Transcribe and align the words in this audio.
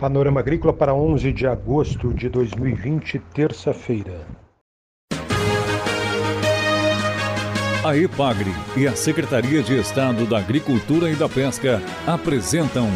Panorama 0.00 0.38
Agrícola 0.38 0.72
para 0.72 0.94
11 0.94 1.32
de 1.32 1.44
agosto 1.44 2.14
de 2.14 2.28
2020, 2.28 3.18
terça-feira. 3.34 4.24
A 7.84 7.96
EPAGRE 7.96 8.52
e 8.76 8.86
a 8.86 8.94
Secretaria 8.94 9.60
de 9.60 9.76
Estado 9.76 10.24
da 10.24 10.38
Agricultura 10.38 11.10
e 11.10 11.16
da 11.16 11.28
Pesca 11.28 11.82
apresentam 12.06 12.86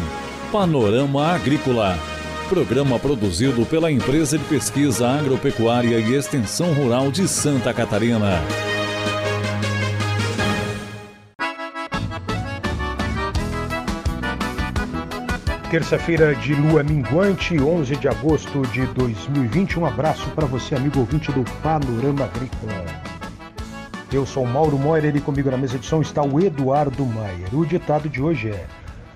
Panorama 0.49 1.27
Agrícola, 1.27 1.97
programa 2.47 2.97
produzido 2.97 3.65
pela 3.65 3.91
Empresa 3.91 4.37
de 4.37 4.45
Pesquisa 4.45 5.05
Agropecuária 5.09 5.99
e 5.99 6.15
Extensão 6.15 6.71
Rural 6.73 7.11
de 7.11 7.27
Santa 7.27 7.73
Catarina. 7.73 8.39
Terça-feira 15.73 16.35
de 16.35 16.53
lua 16.53 16.83
minguante, 16.83 17.59
11 17.59 17.95
de 17.95 18.07
agosto 18.07 18.61
de 18.67 18.85
2020. 18.85 19.79
Um 19.79 19.87
abraço 19.87 20.29
para 20.35 20.45
você, 20.45 20.75
amigo 20.75 20.99
ouvinte 20.99 21.31
do 21.31 21.43
Panorama 21.63 22.25
Agrícola. 22.25 22.85
Eu 24.11 24.23
sou 24.23 24.45
Mauro 24.45 24.77
Moira 24.77 25.07
e 25.07 25.19
comigo 25.19 25.49
na 25.49 25.57
mesa 25.57 25.79
de 25.79 25.85
som 25.87 25.99
está 25.99 26.21
o 26.21 26.39
Eduardo 26.39 27.03
Maier. 27.03 27.55
O 27.55 27.65
ditado 27.65 28.07
de 28.07 28.21
hoje 28.21 28.51
é: 28.51 28.67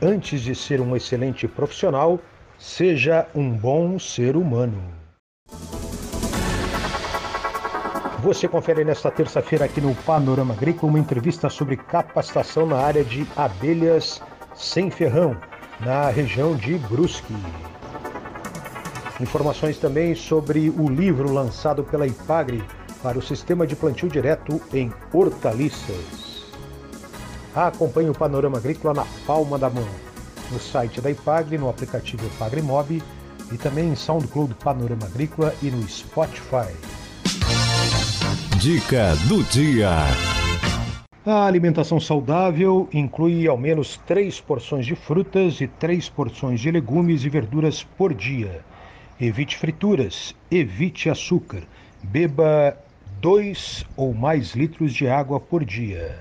Antes 0.02 0.42
de 0.42 0.56
ser 0.56 0.82
um 0.82 0.96
excelente 0.96 1.48
profissional, 1.48 2.20
seja 2.58 3.28
um 3.36 3.52
bom 3.52 4.00
ser 4.00 4.36
humano. 4.36 4.82
Você 8.24 8.48
confere 8.48 8.84
nesta 8.84 9.12
terça-feira 9.12 9.66
aqui 9.66 9.80
no 9.80 9.94
Panorama 9.94 10.56
Agrícola 10.56 10.92
uma 10.92 11.00
entrevista 11.00 11.52
sobre 11.52 11.78
capacitação 11.78 12.66
na 12.66 12.78
área 12.78 13.04
de 13.04 13.28
abelhas 13.36 14.24
sem 14.56 14.90
ferrão 14.90 15.38
na 15.80 16.10
região 16.10 16.56
de 16.56 16.76
Brusque. 16.76 17.36
Informações 19.20 19.78
também 19.78 20.14
sobre 20.16 20.70
o 20.70 20.90
livro 20.90 21.32
lançado 21.32 21.84
pela 21.84 22.08
IPAGRE 22.08 22.64
para 23.02 23.18
o 23.18 23.22
sistema 23.22 23.66
de 23.66 23.76
plantio 23.76 24.10
direto 24.10 24.62
em 24.74 24.92
hortaliças. 25.14 26.46
Acompanhe 27.56 28.10
o 28.10 28.14
panorama 28.14 28.58
agrícola 28.58 28.94
na 28.94 29.06
palma 29.26 29.58
da 29.58 29.70
mão, 29.70 29.88
no 30.52 30.60
site 30.60 31.02
da 31.02 31.10
IPAGRE, 31.10 31.58
no 31.58 31.70
aplicativo 31.70 32.26
IPAGRE 32.26 32.62
Mob 32.62 33.02
e 33.52 33.58
também 33.58 33.90
em 33.90 33.96
SoundCloud 33.96 34.54
Panorama 34.56 35.06
Agrícola 35.06 35.54
e 35.62 35.72
no 35.72 35.88
Spotify. 35.88 36.74
Dica 38.60 39.16
do 39.28 39.44
dia. 39.44 39.90
A 41.30 41.46
alimentação 41.46 42.00
saudável 42.00 42.88
inclui 42.94 43.50
ao 43.50 43.58
menos 43.58 43.98
três 44.08 44.40
porções 44.40 44.86
de 44.86 44.96
frutas 44.96 45.60
e 45.60 45.68
três 45.68 46.08
porções 46.08 46.62
de 46.62 46.72
legumes 46.72 47.26
e 47.26 47.30
verduras 47.30 47.84
por 47.84 48.14
dia. 48.14 48.62
Evite 49.20 49.58
frituras, 49.58 50.34
evite 50.50 51.10
açúcar, 51.10 51.64
beba 52.02 52.78
dois 53.20 53.86
ou 53.98 54.14
mais 54.14 54.56
litros 54.56 54.94
de 54.94 55.10
água 55.10 55.38
por 55.38 55.66
dia. 55.66 56.20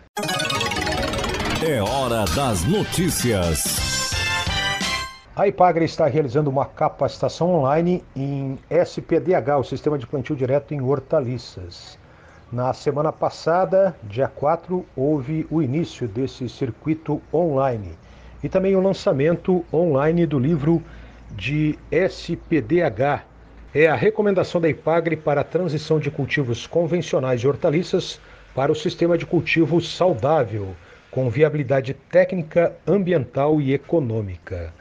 É 1.65 1.81
hora 1.81 2.25
das 2.35 2.65
notícias. 2.65 4.11
A 5.37 5.47
Ipagre 5.47 5.85
está 5.85 6.09
realizando 6.09 6.51
uma 6.51 6.65
capacitação 6.67 7.55
online 7.55 8.03
em 8.17 8.59
SPDH, 8.69 9.57
o 9.61 9.63
Sistema 9.63 9.98
de 9.98 10.07
Plantio 10.09 10.35
Direto 10.35 10.75
em 10.75 10.81
Hortaliças. 10.81 11.97
Na 12.52 12.72
semana 12.72 13.12
passada, 13.12 13.97
dia 14.05 14.28
4, 14.28 14.86
houve 14.94 15.44
o 15.50 15.61
início 15.61 16.06
desse 16.06 16.48
circuito 16.48 17.20
online 17.34 17.98
e 18.41 18.48
também 18.48 18.77
o 18.77 18.80
lançamento 18.80 19.64
online 19.72 20.25
do 20.27 20.39
livro 20.39 20.80
de 21.33 21.77
SPDH. 21.91 23.24
É 23.74 23.89
a 23.89 23.97
recomendação 23.97 24.61
da 24.61 24.69
IPAGRE 24.69 25.17
para 25.17 25.41
a 25.41 25.44
transição 25.44 25.98
de 25.98 26.08
cultivos 26.08 26.68
convencionais 26.68 27.40
de 27.40 27.48
hortaliças 27.48 28.20
para 28.55 28.70
o 28.70 28.77
sistema 28.77 29.18
de 29.18 29.27
cultivo 29.27 29.80
saudável, 29.80 30.68
com 31.11 31.29
viabilidade 31.29 31.95
técnica, 31.95 32.77
ambiental 32.86 33.61
e 33.61 33.74
econômica. 33.74 34.73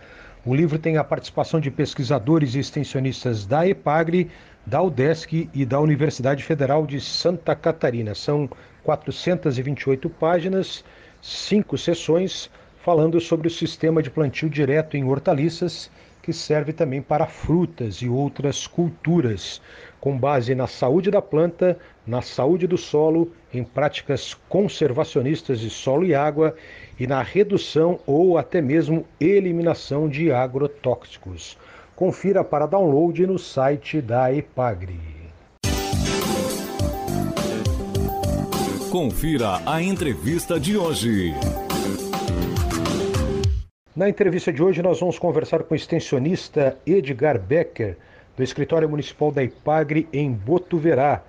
O 0.46 0.54
livro 0.54 0.78
tem 0.78 0.98
a 0.98 1.04
participação 1.04 1.60
de 1.60 1.72
pesquisadores 1.72 2.54
e 2.54 2.60
extensionistas 2.60 3.48
da 3.48 3.68
EPAGRE, 3.68 4.30
da 4.66 4.82
UDESC 4.82 5.50
e 5.54 5.66
da 5.66 5.80
Universidade 5.80 6.44
Federal 6.44 6.88
de 6.88 7.00
Santa 7.00 7.56
Catarina. 7.56 8.16
São 8.16 8.50
428 8.84 10.10
páginas, 10.10 10.84
cinco 11.22 11.78
sessões, 11.78 12.50
falando 12.84 13.20
sobre 13.20 13.48
o 13.48 13.52
sistema 13.52 14.02
de 14.02 14.10
plantio 14.10 14.50
direto 14.50 14.98
em 14.98 15.04
hortaliças, 15.04 15.92
que 16.22 16.34
serve 16.34 16.74
também 16.74 17.04
para 17.04 17.28
frutas 17.28 17.98
e 17.98 18.10
outras 18.10 18.66
culturas, 18.66 19.62
com 20.02 20.18
base 20.18 20.56
na 20.56 20.66
saúde 20.66 21.12
da 21.12 21.22
planta, 21.22 21.78
na 22.06 22.24
saúde 22.24 22.66
do 22.66 22.78
solo, 22.78 23.32
em 23.54 23.64
práticas 23.64 24.34
conservacionistas 24.50 25.60
de 25.60 25.70
solo 25.70 26.04
e 26.04 26.16
água 26.16 26.56
e 27.00 27.06
na 27.06 27.22
redução 27.22 28.00
ou 28.08 28.40
até 28.40 28.60
mesmo 28.60 29.06
eliminação 29.20 30.10
de 30.10 30.32
agrotóxicos. 30.32 31.56
Confira 31.96 32.44
para 32.44 32.66
download 32.66 33.26
no 33.26 33.40
site 33.40 34.02
da 34.02 34.30
Epagre. 34.34 35.00
Confira 38.92 39.62
a 39.66 39.82
entrevista 39.82 40.60
de 40.60 40.78
hoje. 40.78 41.34
Na 43.96 44.10
entrevista 44.10 44.52
de 44.52 44.62
hoje, 44.62 44.82
nós 44.82 45.00
vamos 45.00 45.18
conversar 45.18 45.64
com 45.64 45.74
o 45.74 45.78
extensionista 45.78 46.78
Edgar 46.86 47.40
Becker, 47.40 47.96
do 48.36 48.44
Escritório 48.44 48.90
Municipal 48.90 49.32
da 49.32 49.42
Ipagre, 49.42 50.06
em 50.12 50.34
Botuverá, 50.34 51.24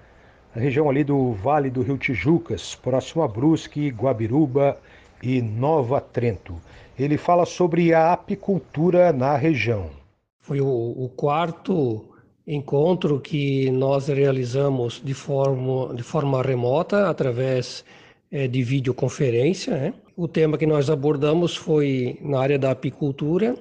na 0.53 0.61
região 0.61 0.91
ali 0.91 1.05
do 1.05 1.31
Vale 1.31 1.71
do 1.71 1.83
Rio 1.83 1.97
Tijucas, 1.97 2.75
próximo 2.75 3.23
a 3.23 3.29
Brusque, 3.29 3.91
Guabiruba 3.91 4.77
e 5.23 5.41
Nova 5.41 6.01
Trento. 6.01 6.61
Ele 6.99 7.17
fala 7.17 7.47
sobre 7.47 7.95
a 7.95 8.13
apicultura 8.13 9.13
na 9.13 9.37
região. 9.37 10.06
Foi 10.47 10.61
o, 10.61 10.67
o 10.69 11.09
quarto 11.09 12.05
encontro 12.47 13.19
que 13.19 13.69
nós 13.73 14.07
realizamos 14.07 15.03
de 15.05 15.13
forma, 15.13 15.93
de 15.93 16.05
forma 16.05 16.41
remota, 16.41 17.11
através 17.11 17.85
é, 18.31 18.47
de 18.47 18.63
videoconferência. 18.63 19.77
Né? 19.77 19.95
O 20.17 20.29
tema 20.29 20.57
que 20.57 20.65
nós 20.65 20.89
abordamos 20.89 21.57
foi 21.57 22.17
na 22.23 22.39
área 22.39 22.61
da 22.61 22.71
apicultura, 22.71 23.57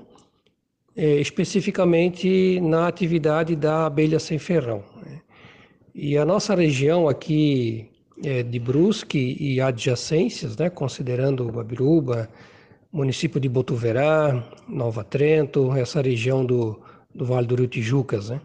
é, 0.96 1.16
especificamente 1.16 2.60
na 2.62 2.88
atividade 2.88 3.56
da 3.56 3.88
abelha 3.88 4.20
sem 4.20 4.38
ferrão. 4.38 4.84
Né? 5.04 5.22
E 5.96 6.16
a 6.20 6.24
nossa 6.24 6.54
região 6.54 7.10
aqui 7.10 7.90
é, 8.24 8.44
de 8.44 8.60
Brusque 8.60 9.36
e 9.40 9.60
adjacências, 9.60 10.56
né, 10.56 10.70
considerando 10.70 11.48
Guabiruba, 11.48 12.30
município 12.96 13.42
de 13.42 13.50
Botuverá, 13.50 14.42
Nova 14.70 15.04
Trento, 15.04 15.74
essa 15.74 16.02
região 16.02 16.46
do, 16.46 16.80
do 17.14 17.26
Vale 17.26 17.46
do 17.46 17.56
Rio 17.56 17.68
Tijucas, 17.68 18.30
né? 18.30 18.40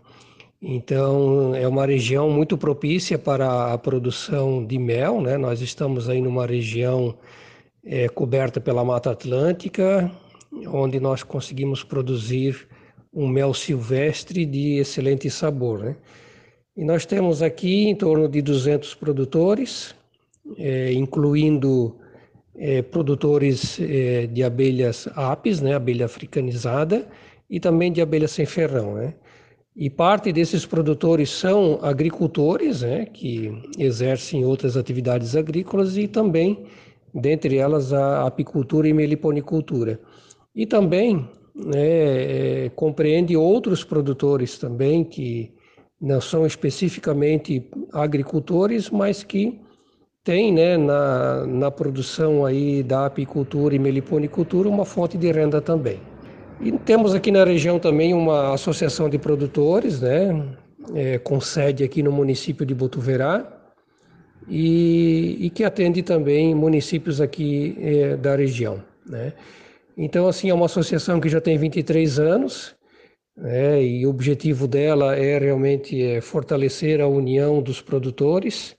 Então, 0.61 1.55
é 1.55 1.69
uma 1.69 1.87
região 1.87 2.28
muito 2.28 2.59
propícia 2.59 3.16
para 3.16 3.72
a 3.72 3.78
produção 3.78 4.66
de 4.66 4.77
mel, 4.77 5.21
né? 5.21 5.38
Nós 5.38 5.61
estamos 5.61 6.09
aí 6.09 6.21
numa 6.21 6.47
região 6.47 7.15
é, 7.84 8.09
coberta 8.09 8.61
pela 8.61 8.84
Mata 8.84 9.12
Atlântica, 9.12 10.11
onde 10.67 10.99
nós 10.99 11.22
conseguimos 11.22 11.84
produzir 11.84 12.67
um 13.15 13.28
mel 13.28 13.55
silvestre 13.55 14.44
de 14.44 14.78
excelente 14.78 15.31
sabor, 15.31 15.78
né? 15.78 15.97
E 16.77 16.84
nós 16.84 17.06
temos 17.06 17.41
aqui 17.41 17.84
em 17.88 17.94
torno 17.94 18.28
de 18.28 18.43
200 18.43 18.97
produtores, 18.97 19.94
é, 20.59 20.93
incluindo 20.93 22.00
é, 22.60 22.82
produtores 22.82 23.81
é, 23.81 24.26
de 24.26 24.44
abelhas 24.44 25.09
apis, 25.16 25.62
né, 25.62 25.75
abelha 25.75 26.04
africanizada, 26.04 27.08
e 27.49 27.58
também 27.58 27.90
de 27.90 28.02
abelha 28.02 28.29
sem 28.29 28.44
ferrão. 28.44 28.94
Né? 28.94 29.14
E 29.75 29.88
parte 29.88 30.31
desses 30.31 30.67
produtores 30.67 31.31
são 31.31 31.79
agricultores, 31.81 32.82
né, 32.82 33.06
que 33.06 33.50
exercem 33.79 34.44
outras 34.44 34.76
atividades 34.76 35.34
agrícolas 35.34 35.96
e 35.96 36.06
também, 36.06 36.67
dentre 37.14 37.56
elas, 37.56 37.94
a 37.94 38.26
apicultura 38.26 38.87
e 38.87 38.93
meliponicultura. 38.93 39.99
E 40.55 40.67
também 40.67 41.26
né, 41.55 42.67
é, 42.67 42.70
compreende 42.76 43.34
outros 43.38 43.82
produtores 43.82 44.58
também 44.58 45.02
que 45.02 45.50
não 45.99 46.20
são 46.20 46.44
especificamente 46.44 47.70
agricultores, 47.93 48.90
mas 48.90 49.23
que 49.23 49.61
têm 50.22 50.52
né, 50.52 50.76
na, 50.76 51.46
na 51.46 51.70
produção 51.70 52.44
aí 52.44 52.82
da 52.82 53.06
apicultura 53.06 53.75
e 53.75 53.78
meliponicultura 53.78 54.69
uma 54.69 54.84
fonte 54.84 55.17
de 55.17 55.31
renda 55.32 55.61
também. 55.61 56.00
E 56.61 56.72
temos 56.72 57.14
aqui 57.14 57.31
na 57.31 57.44
região 57.44 57.78
também 57.78 58.12
uma 58.12 58.52
associação 58.52 59.08
de 59.08 59.19
produtores, 59.19 60.00
né, 60.00 60.56
é, 60.94 61.19
com 61.19 61.40
sede 61.40 61.82
aqui 61.82 62.02
no 62.02 62.12
município 62.12 62.67
de 62.67 62.75
Botuverá, 62.75 63.46
e, 64.46 65.38
e 65.40 65.50
que 65.50 65.64
atende 65.64 66.02
também 66.02 66.55
municípios 66.55 67.20
aqui 67.20 67.76
é, 67.81 68.17
da 68.17 68.37
região. 68.37 68.82
Né. 69.06 69.32
Então, 69.96 70.28
assim, 70.28 70.50
é 70.50 70.55
uma 70.55 70.67
associação 70.67 71.19
que 71.19 71.28
já 71.28 71.40
tem 71.40 71.56
23 71.56 72.19
anos, 72.19 72.76
né, 73.34 73.82
e 73.82 74.05
o 74.05 74.11
objetivo 74.11 74.69
dela 74.69 75.17
é 75.17 75.38
realmente 75.38 76.02
é, 76.02 76.20
fortalecer 76.20 77.00
a 77.00 77.06
união 77.06 77.62
dos 77.62 77.81
produtores 77.81 78.78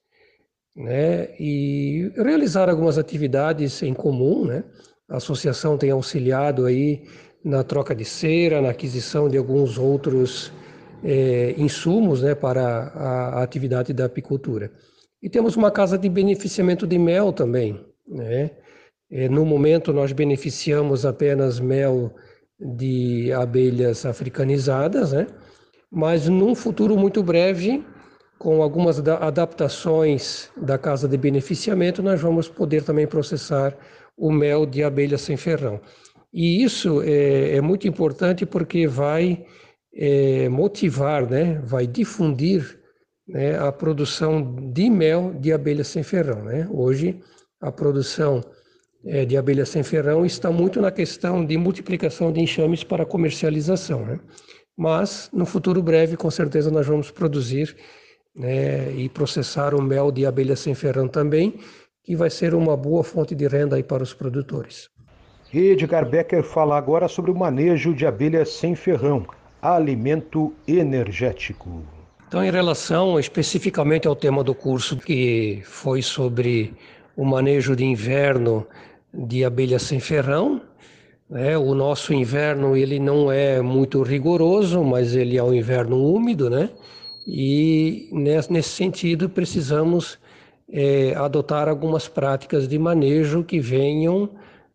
né, 0.76 1.30
e 1.40 2.12
realizar 2.16 2.70
algumas 2.70 2.98
atividades 2.98 3.82
em 3.84 3.94
comum. 3.94 4.46
Né? 4.46 4.64
A 5.10 5.18
associação 5.18 5.78
tem 5.78 5.92
auxiliado 5.92 6.66
aí 6.66 7.04
na 7.44 7.64
troca 7.64 7.96
de 7.96 8.06
cera, 8.06 8.62
na 8.62 8.70
aquisição 8.70 9.28
de 9.28 9.38
alguns 9.38 9.78
outros 9.78 10.52
é, 11.04 11.56
insumos 11.58 12.22
né, 12.22 12.36
para 12.36 12.62
a, 12.94 13.40
a, 13.40 13.44
atividade 13.44 13.94
da 13.94 14.06
apicultura. 14.06 14.72
E 15.22 15.30
temos 15.30 15.56
uma 15.56 15.72
casa 15.72 15.98
de 15.98 16.10
beneficiamento 16.10 16.88
de 16.88 16.98
mel 16.98 17.34
também. 17.34 17.84
Né? 18.08 18.52
É, 19.10 19.28
no 19.28 19.46
momento, 19.46 19.92
nós 19.92 20.12
beneficiamos 20.12 21.06
apenas 21.06 21.60
mel 21.60 22.14
de 22.60 23.32
abelhas 23.34 24.06
africanizadas, 24.06 25.12
né? 25.12 25.28
mas 25.92 26.30
num 26.30 26.54
futuro 26.54 26.96
muito 26.96 27.24
breve, 27.24 27.84
com 28.42 28.64
algumas 28.64 29.00
adaptações 29.00 30.50
da 30.58 30.76
casa 30.76 31.08
de 31.08 31.16
beneficiamento, 31.16 32.02
nós 32.02 32.20
vamos 32.20 32.50
poder 32.50 32.82
também 32.82 33.06
processar 33.06 33.78
o 34.18 34.32
mel 34.32 34.66
de 34.66 34.84
abelha 34.84 35.16
sem 35.16 35.38
ferrão. 35.38 35.80
E 36.34 36.64
isso 36.64 37.04
é, 37.04 37.58
é 37.58 37.62
muito 37.62 37.88
importante 37.88 38.44
porque 38.44 38.88
vai 38.88 39.46
é, 39.94 40.50
motivar, 40.50 41.30
né, 41.30 41.62
vai 41.64 41.86
difundir 41.86 42.80
né, 43.28 43.60
a 43.60 43.72
produção 43.72 44.56
de 44.74 44.90
mel 44.90 45.36
de 45.40 45.54
abelha 45.54 45.84
sem 45.84 46.02
ferrão. 46.02 46.44
Né? 46.44 46.68
Hoje, 46.72 47.20
a 47.62 47.72
produção 47.72 48.44
é, 49.06 49.24
de 49.24 49.38
abelha 49.38 49.68
sem 49.68 49.84
ferrão 49.84 50.26
está 50.26 50.50
muito 50.50 50.82
na 50.82 50.90
questão 50.90 51.46
de 51.46 51.56
multiplicação 51.60 52.34
de 52.34 52.42
enxames 52.42 52.84
para 52.84 53.06
comercialização. 53.06 54.04
Né? 54.04 54.20
Mas, 54.76 55.30
no 55.32 55.46
futuro 55.46 55.84
breve, 55.84 56.18
com 56.18 56.32
certeza, 56.32 56.72
nós 56.72 56.88
vamos 56.88 57.12
produzir 57.12 57.78
né, 58.36 58.92
e 58.94 59.10
processar 59.10 59.74
o 59.74 59.82
mel 59.82 60.12
de 60.12 60.26
abelha 60.26 60.56
sem 60.56 60.74
ferrão 60.74 61.08
também, 61.08 61.60
que 62.04 62.16
vai 62.16 62.30
ser 62.30 62.54
uma 62.54 62.76
boa 62.76 63.04
fonte 63.04 63.36
de 63.36 63.48
renda 63.48 63.76
aí 63.76 63.84
para 63.84 64.04
os 64.04 64.14
produtores. 64.14 64.90
Edgar 65.54 66.10
Becker 66.10 66.44
fala 66.44 66.78
agora 66.78 67.08
sobre 67.08 67.30
o 67.30 67.36
manejo 67.36 67.94
de 67.94 68.06
abelhas 68.06 68.50
sem 68.50 68.74
ferrão, 68.74 69.26
alimento 69.62 70.54
energético. 70.66 71.84
Então, 72.28 72.44
em 72.44 72.50
relação 72.50 73.20
especificamente 73.20 74.08
ao 74.08 74.16
tema 74.16 74.42
do 74.44 74.56
curso, 74.56 74.96
que 74.96 75.62
foi 75.66 76.02
sobre 76.02 76.74
o 77.18 77.26
manejo 77.26 77.76
de 77.76 77.84
inverno 77.84 78.66
de 79.14 79.44
abelhas 79.44 79.82
sem 79.82 80.00
ferrão, 80.00 80.62
né? 81.30 81.58
o 81.58 81.76
nosso 81.76 82.14
inverno 82.14 82.76
ele 82.76 83.00
não 83.00 83.30
é 83.30 83.62
muito 83.62 84.02
rigoroso, 84.02 84.82
mas 84.82 85.14
ele 85.14 85.38
é 85.38 85.44
um 85.44 85.54
inverno 85.54 86.02
úmido, 86.02 86.50
né? 86.50 86.70
E 87.28 88.10
nesse 88.12 88.70
sentido 88.70 89.30
precisamos 89.30 90.18
é, 90.72 91.14
adotar 91.16 91.68
algumas 91.68 92.08
práticas 92.08 92.68
de 92.68 92.80
manejo 92.80 93.44
que 93.44 93.60
venham 93.60 94.30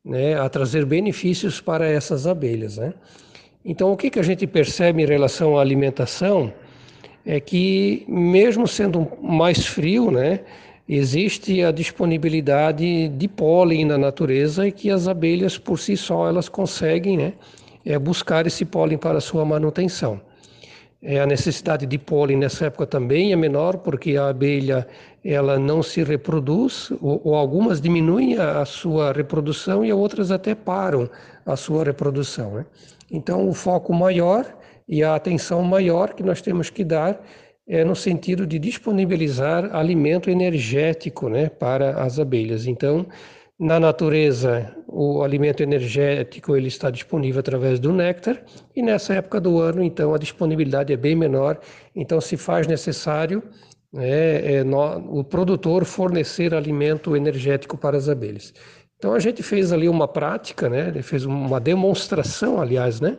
né, 0.04 0.38
a 0.38 0.48
trazer 0.48 0.84
benefícios 0.84 1.60
para 1.60 1.88
essas 1.88 2.26
abelhas. 2.26 2.76
Né? 2.76 2.94
Então, 3.64 3.92
o 3.92 3.96
que, 3.96 4.10
que 4.10 4.18
a 4.18 4.22
gente 4.22 4.46
percebe 4.46 5.02
em 5.02 5.06
relação 5.06 5.58
à 5.58 5.60
alimentação 5.60 6.52
é 7.24 7.40
que, 7.40 8.04
mesmo 8.06 8.68
sendo 8.68 9.08
mais 9.20 9.66
frio, 9.66 10.12
né, 10.12 10.40
existe 10.88 11.64
a 11.64 11.72
disponibilidade 11.72 13.08
de 13.08 13.26
pólen 13.26 13.84
na 13.84 13.98
natureza 13.98 14.68
e 14.68 14.70
que 14.70 14.88
as 14.88 15.08
abelhas, 15.08 15.58
por 15.58 15.80
si 15.80 15.96
só, 15.96 16.28
elas 16.28 16.48
conseguem 16.48 17.16
né, 17.16 17.32
é, 17.84 17.98
buscar 17.98 18.46
esse 18.46 18.64
pólen 18.64 18.96
para 18.96 19.20
sua 19.20 19.44
manutenção. 19.44 20.20
É, 21.08 21.20
a 21.20 21.26
necessidade 21.26 21.86
de 21.86 21.98
pólen 21.98 22.36
nessa 22.36 22.66
época 22.66 22.84
também 22.84 23.32
é 23.32 23.36
menor, 23.36 23.76
porque 23.76 24.16
a 24.16 24.26
abelha 24.26 24.84
ela 25.24 25.56
não 25.56 25.80
se 25.80 26.02
reproduz, 26.02 26.90
ou, 27.00 27.20
ou 27.22 27.36
algumas 27.36 27.80
diminuem 27.80 28.36
a, 28.36 28.60
a, 28.60 28.64
sua 28.64 29.12
reprodução 29.12 29.84
e 29.84 29.92
outras 29.92 30.32
até 30.32 30.52
param 30.52 31.08
a 31.46 31.54
sua 31.54 31.84
reprodução. 31.84 32.54
Né? 32.54 32.66
Então, 33.08 33.48
o 33.48 33.54
foco 33.54 33.94
maior 33.94 34.52
e 34.88 35.04
a 35.04 35.14
atenção 35.14 35.62
maior 35.62 36.12
que 36.12 36.24
nós 36.24 36.42
temos 36.42 36.70
que 36.70 36.82
dar 36.82 37.24
é 37.68 37.84
no 37.84 37.94
sentido 37.94 38.44
de 38.44 38.58
disponibilizar 38.58 39.76
alimento 39.76 40.28
energético 40.28 41.28
né, 41.28 41.48
para 41.48 42.02
as 42.02 42.18
abelhas. 42.18 42.66
Então, 42.66 43.06
na 43.56 43.78
natureza, 43.78 44.74
o 44.98 45.22
alimento 45.22 45.62
energético 45.62 46.56
ele 46.56 46.68
está 46.68 46.90
disponível 46.90 47.40
através 47.40 47.78
do 47.78 47.92
néctar 47.92 48.42
e 48.74 48.80
nessa 48.80 49.12
época 49.12 49.38
do 49.38 49.60
ano, 49.60 49.82
então, 49.82 50.14
a 50.14 50.18
disponibilidade 50.18 50.90
é 50.90 50.96
bem 50.96 51.14
menor. 51.14 51.60
Então, 51.94 52.18
se 52.18 52.38
faz 52.38 52.66
necessário 52.66 53.42
né, 53.92 54.54
é, 54.54 54.64
no, 54.64 55.18
o 55.20 55.22
produtor 55.22 55.84
fornecer 55.84 56.54
alimento 56.54 57.14
energético 57.14 57.76
para 57.76 57.98
as 57.98 58.08
abelhas. 58.08 58.54
Então, 58.96 59.12
a 59.12 59.18
gente 59.18 59.42
fez 59.42 59.70
ali 59.70 59.86
uma 59.86 60.08
prática, 60.08 60.70
né, 60.70 60.90
fez 61.02 61.26
uma 61.26 61.60
demonstração, 61.60 62.58
aliás, 62.58 62.98
né, 62.98 63.18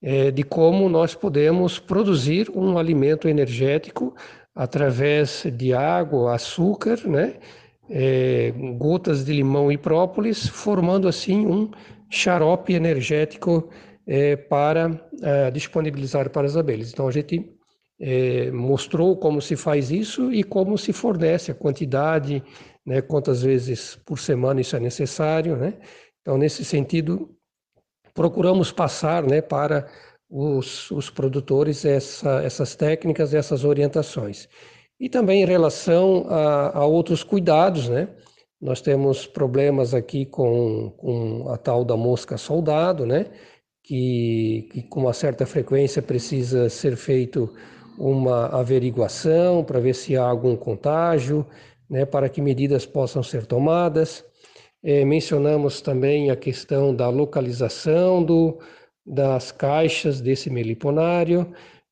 é, 0.00 0.30
de 0.30 0.44
como 0.44 0.88
nós 0.88 1.12
podemos 1.12 1.80
produzir 1.80 2.48
um 2.54 2.78
alimento 2.78 3.28
energético 3.28 4.14
através 4.54 5.44
de 5.56 5.74
água, 5.74 6.34
açúcar, 6.36 7.00
né? 7.04 7.34
É, 7.92 8.52
gotas 8.78 9.24
de 9.24 9.32
limão 9.32 9.70
e 9.72 9.76
própolis, 9.76 10.46
formando 10.46 11.08
assim 11.08 11.44
um 11.44 11.70
xarope 12.08 12.72
energético 12.72 13.68
é, 14.06 14.36
para 14.36 15.08
é, 15.22 15.50
disponibilizar 15.50 16.30
para 16.30 16.46
as 16.46 16.56
abelhas. 16.56 16.92
Então 16.92 17.08
a 17.08 17.10
gente 17.10 17.52
é, 18.00 18.50
mostrou 18.50 19.16
como 19.16 19.42
se 19.42 19.56
faz 19.56 19.90
isso 19.90 20.32
e 20.32 20.42
como 20.42 20.78
se 20.78 20.92
fornece 20.92 21.50
a 21.50 21.54
quantidade, 21.54 22.42
né, 22.84 23.02
quantas 23.02 23.42
vezes 23.42 23.96
por 24.06 24.18
semana 24.18 24.60
isso 24.60 24.74
é 24.74 24.80
necessário. 24.80 25.56
Né? 25.56 25.74
Então, 26.22 26.38
nesse 26.38 26.64
sentido, 26.64 27.30
procuramos 28.14 28.72
passar 28.72 29.22
né, 29.22 29.42
para 29.42 29.86
os, 30.28 30.90
os 30.90 31.10
produtores 31.10 31.84
essa, 31.84 32.42
essas 32.42 32.74
técnicas, 32.74 33.34
essas 33.34 33.64
orientações. 33.64 34.48
E 35.00 35.08
também 35.08 35.42
em 35.42 35.46
relação 35.46 36.26
a, 36.28 36.78
a 36.78 36.84
outros 36.84 37.24
cuidados, 37.24 37.88
né? 37.88 38.08
Nós 38.60 38.82
temos 38.82 39.26
problemas 39.26 39.94
aqui 39.94 40.26
com, 40.26 40.92
com 40.98 41.48
a 41.48 41.56
tal 41.56 41.82
da 41.82 41.96
mosca 41.96 42.36
soldado, 42.36 43.06
né? 43.06 43.26
Que, 43.82 44.68
que 44.70 44.82
com 44.82 45.00
uma 45.00 45.14
certa 45.14 45.46
frequência 45.46 46.02
precisa 46.02 46.68
ser 46.68 46.96
feito 46.96 47.50
uma 47.98 48.48
averiguação 48.48 49.64
para 49.64 49.80
ver 49.80 49.94
se 49.94 50.16
há 50.16 50.22
algum 50.22 50.54
contágio, 50.54 51.46
né? 51.88 52.04
Para 52.04 52.28
que 52.28 52.42
medidas 52.42 52.84
possam 52.84 53.22
ser 53.22 53.46
tomadas. 53.46 54.22
É, 54.82 55.02
mencionamos 55.04 55.80
também 55.80 56.30
a 56.30 56.36
questão 56.36 56.94
da 56.94 57.08
localização 57.08 58.22
do, 58.22 58.58
das 59.06 59.50
caixas 59.50 60.20
desse 60.20 60.50
meliponário. 60.50 61.50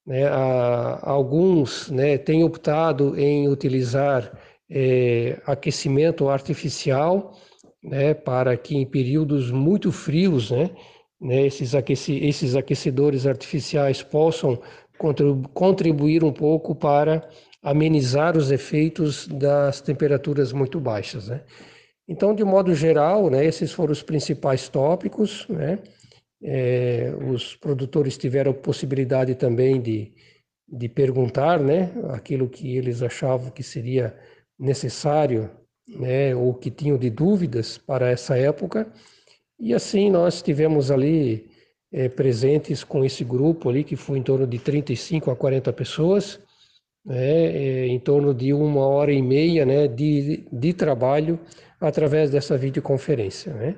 Né? 0.08 0.26
Há, 0.26 1.00
alguns 1.02 1.90
né, 1.90 2.16
têm 2.16 2.42
optado 2.42 3.14
em 3.20 3.46
utilizar 3.46 4.32
é, 4.70 5.38
aquecimento 5.44 6.30
artificial 6.30 7.38
né, 7.84 8.14
para 8.14 8.56
que 8.56 8.74
em 8.74 8.86
períodos 8.86 9.50
muito 9.50 9.92
frios 9.92 10.50
né, 10.50 10.70
né, 11.20 11.46
esses, 11.46 11.74
aqueci, 11.74 12.24
esses 12.24 12.56
aquecedores 12.56 13.26
artificiais 13.26 14.02
possam 14.02 14.58
contribuir 15.52 16.24
um 16.24 16.32
pouco 16.32 16.74
para 16.74 17.28
amenizar 17.62 18.34
os 18.36 18.50
efeitos 18.50 19.28
das 19.28 19.82
temperaturas 19.82 20.54
muito 20.54 20.80
baixas. 20.80 21.28
Né? 21.28 21.42
Então, 22.08 22.34
de 22.34 22.44
modo 22.44 22.74
geral, 22.74 23.30
esses 23.34 23.72
foram 23.72 23.92
os 23.92 24.02
principais 24.02 24.70
tópicos. 24.70 25.46
É, 26.42 27.12
os 27.32 27.56
produtores 27.56 28.16
tiveram 28.16 28.52
possibilidade 28.52 29.34
também 29.34 29.80
de, 29.80 30.12
de 30.68 30.88
perguntar 30.88 31.58
né, 31.58 31.92
aquilo 32.10 32.48
que 32.48 32.76
eles 32.76 33.02
achavam 33.02 33.50
que 33.50 33.62
seria 33.62 34.16
necessário 34.58 35.50
né, 35.88 36.34
ou 36.34 36.54
que 36.54 36.70
tinham 36.70 36.98
de 36.98 37.10
dúvidas 37.10 37.78
para 37.78 38.10
essa 38.10 38.36
época. 38.36 38.90
E 39.58 39.74
assim 39.74 40.10
nós 40.10 40.42
tivemos 40.42 40.90
ali 40.90 41.50
é, 41.92 42.08
presentes 42.08 42.84
com 42.84 43.04
esse 43.04 43.24
grupo 43.24 43.68
ali, 43.68 43.82
que 43.82 43.96
foi 43.96 44.18
em 44.18 44.22
torno 44.22 44.46
de 44.46 44.58
35 44.58 45.30
a 45.30 45.36
40 45.36 45.72
pessoas, 45.72 46.38
né, 47.04 47.46
é, 47.46 47.86
em 47.86 47.98
torno 47.98 48.34
de 48.34 48.52
uma 48.52 48.86
hora 48.86 49.12
e 49.12 49.22
meia 49.22 49.64
né, 49.64 49.88
de, 49.88 50.44
de 50.52 50.72
trabalho 50.72 51.40
através 51.80 52.30
dessa 52.30 52.56
videoconferência. 52.56 53.52
Né? 53.54 53.76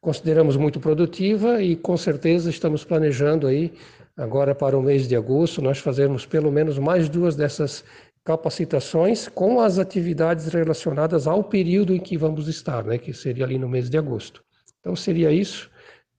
Consideramos 0.00 0.56
muito 0.56 0.78
produtiva 0.78 1.60
e 1.60 1.74
com 1.74 1.96
certeza 1.96 2.50
estamos 2.50 2.84
planejando 2.84 3.46
aí 3.46 3.72
agora 4.16 4.54
para 4.54 4.78
o 4.78 4.82
mês 4.82 5.08
de 5.08 5.16
agosto 5.16 5.60
nós 5.60 5.78
fazermos 5.78 6.24
pelo 6.24 6.52
menos 6.52 6.78
mais 6.78 7.08
duas 7.08 7.34
dessas 7.34 7.84
capacitações 8.24 9.26
com 9.28 9.60
as 9.60 9.78
atividades 9.78 10.52
relacionadas 10.52 11.26
ao 11.26 11.42
período 11.42 11.94
em 11.94 11.98
que 11.98 12.16
vamos 12.16 12.46
estar, 12.46 12.84
né, 12.84 12.98
que 12.98 13.12
seria 13.12 13.44
ali 13.44 13.58
no 13.58 13.68
mês 13.68 13.88
de 13.90 13.98
agosto. 13.98 14.42
Então 14.80 14.94
seria 14.94 15.32
isso. 15.32 15.70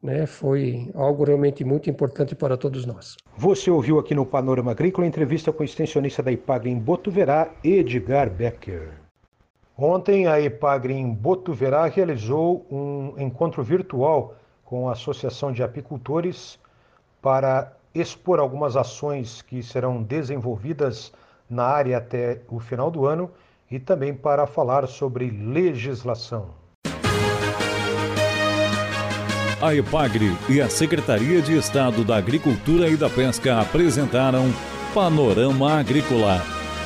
né, 0.02 0.26
foi 0.26 0.90
algo 0.96 1.24
realmente 1.24 1.64
muito 1.64 1.90
importante 1.90 2.34
para 2.36 2.58
todos 2.58 2.86
nós. 2.86 3.18
Você 3.38 3.70
ouviu 3.70 4.00
aqui 4.00 4.16
no 4.16 4.26
Panorama 4.26 4.72
Agrícola 4.72 5.06
a 5.06 5.08
entrevista 5.08 5.52
com 5.52 5.62
o 5.62 5.66
extensionista 5.66 6.24
da 6.24 6.32
IPAGRE 6.32 6.70
em 6.70 6.80
Botuverá, 6.80 7.54
Edgar 7.64 8.30
Becker. 8.30 8.99
Ontem, 9.82 10.28
a 10.28 10.42
IPAGRE 10.42 10.94
em 10.94 11.10
Botuverá 11.10 11.86
realizou 11.86 12.66
um 12.70 13.14
encontro 13.18 13.64
virtual 13.64 14.36
com 14.66 14.90
a 14.90 14.92
Associação 14.92 15.54
de 15.54 15.64
Apicultores 15.64 16.60
para 17.22 17.72
expor 17.96 18.40
algumas 18.40 18.76
ações 18.76 19.42
que 19.42 19.64
serão 19.64 20.04
desenvolvidas 20.04 21.14
na 21.50 21.64
área 21.64 21.98
até 21.98 22.42
o 22.50 22.60
final 22.60 22.92
do 22.92 23.06
ano 23.06 23.32
e 23.72 23.80
também 23.80 24.14
para 24.14 24.46
falar 24.46 24.86
sobre 24.86 25.30
legislação. 25.30 26.48
A 29.62 29.74
EPAGRE 29.74 30.36
e 30.50 30.60
a 30.60 30.70
Secretaria 30.70 31.42
de 31.42 31.58
Estado 31.58 32.04
da 32.04 32.18
Agricultura 32.18 32.90
e 32.90 32.98
da 32.98 33.10
Pesca 33.10 33.62
apresentaram 33.62 34.44
Panorama 34.94 35.80
Agrícola, 35.80 36.59